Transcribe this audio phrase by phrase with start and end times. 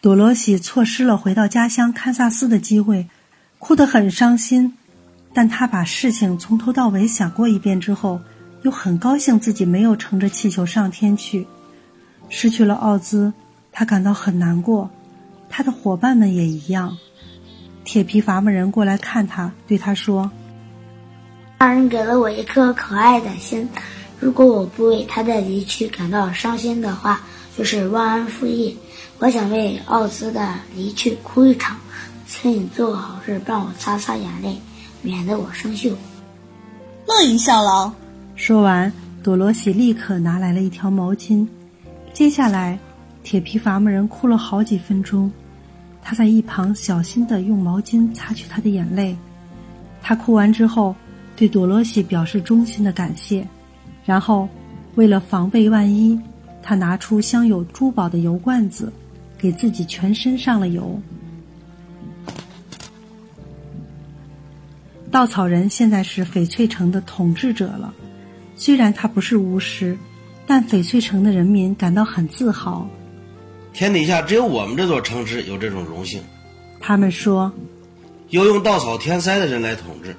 [0.00, 3.08] 多罗西错失了回到家乡堪萨斯的机会，
[3.58, 4.74] 哭得很伤心。
[5.34, 8.20] 但他把事情从头到尾想过一遍之后，
[8.62, 11.46] 又很高兴自己没有乘着气球上天去。
[12.28, 13.32] 失去了奥兹，
[13.72, 14.88] 他感到很难过。
[15.48, 16.96] 他的伙伴们也一样。
[17.84, 20.30] 铁皮伐木人过来看他，对他说
[21.58, 23.68] ：“大人给了我一颗可爱的心，
[24.20, 27.20] 如果我不为他的离去感到伤心的话，
[27.58, 28.76] 就是忘恩负义。
[29.18, 31.76] 我想为奥兹的离去哭一场，
[32.24, 34.56] 请你做好事，帮我擦擦眼泪，
[35.02, 35.92] 免得我生锈。”
[37.04, 37.90] 乐于效劳。
[38.36, 38.92] 说完，
[39.24, 41.44] 多罗西立刻拿来了一条毛巾。
[42.12, 42.78] 接下来，
[43.24, 45.28] 铁皮伐木人哭了好几分钟。
[46.00, 49.16] 他在一旁小心地用毛巾擦去他的眼泪。
[50.00, 50.94] 他哭完之后，
[51.34, 53.44] 对多罗西表示衷心的感谢。
[54.04, 54.48] 然后，
[54.94, 56.18] 为了防备万一，
[56.68, 58.92] 他拿出镶有珠宝的油罐子，
[59.38, 61.00] 给自己全身上了油。
[65.10, 67.94] 稻草人现在是翡翠城的统治者了。
[68.54, 69.96] 虽然他不是巫师，
[70.46, 72.86] 但翡翠城的人民感到很自豪。
[73.72, 76.20] 天底下只有我们这座城市有这种荣幸。
[76.80, 77.50] 他们说，
[78.28, 80.14] 由用稻草填塞的人来统治。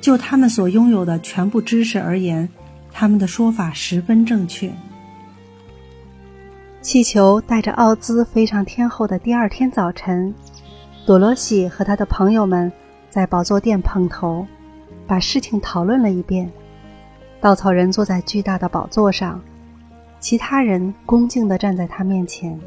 [0.00, 2.48] 就他们所拥有的全部知识而言，
[2.92, 4.72] 他们的说法十分正确。
[6.82, 10.34] 气球带着奥兹飞上天后的第二天早晨
[11.04, 12.72] 朵罗西和他的朋友们
[13.10, 14.46] 在宝座店碰头
[15.06, 16.50] 把事情讨论了一遍。
[17.38, 19.42] 稻草人坐在巨大的宝座上
[20.20, 22.58] 其他人恭敬地站在他面前。